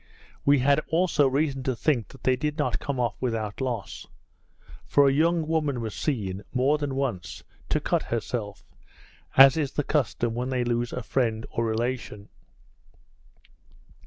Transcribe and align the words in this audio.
We 0.45 0.57
had 0.57 0.79
also 0.87 1.27
reason 1.27 1.61
to 1.61 1.75
think 1.75 2.07
that 2.07 2.23
they 2.23 2.35
did 2.35 2.57
not 2.57 2.79
come 2.79 2.99
off 2.99 3.13
without 3.21 3.61
loss; 3.61 4.07
for 4.83 5.07
a 5.07 5.13
young 5.13 5.47
woman 5.47 5.79
was 5.79 5.93
seen, 5.93 6.43
more 6.51 6.79
than 6.79 6.95
once, 6.95 7.43
to 7.69 7.79
cut 7.79 8.01
herself, 8.01 8.63
as 9.37 9.57
is 9.57 9.73
the 9.73 9.83
custom 9.83 10.33
when 10.33 10.49
they 10.49 10.63
lose 10.63 10.91
a 10.91 11.03
friend 11.03 11.45
or 11.51 11.63
relation. 11.65 12.29